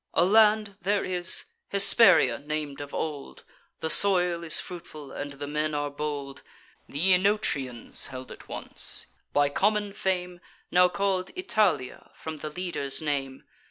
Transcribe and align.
A 0.15 0.25
land 0.25 0.77
there 0.81 1.05
is, 1.05 1.43
Hesperia 1.69 2.39
nam'd 2.39 2.81
of 2.81 2.91
old; 2.91 3.43
The 3.81 3.91
soil 3.91 4.43
is 4.43 4.59
fruitful, 4.59 5.11
and 5.11 5.33
the 5.33 5.45
men 5.45 5.75
are 5.75 5.91
bold 5.91 6.41
Th' 6.89 6.95
Oenotrians 6.95 8.07
held 8.07 8.31
it 8.31 8.47
once, 8.47 9.05
by 9.31 9.49
common 9.49 9.93
fame 9.93 10.41
Now 10.71 10.89
call'd 10.89 11.29
Italia, 11.35 12.09
from 12.15 12.37
the 12.37 12.49
leader's 12.49 12.99
name. 12.99 13.43